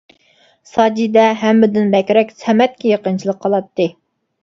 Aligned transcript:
ساجىدە 0.69 1.27
ھەممىدىن 1.43 1.93
بەكرەك 1.99 2.35
سەمەتكە 2.43 2.93
يېقىنچىلىق 2.97 3.43
قىلاتتى. 3.47 3.93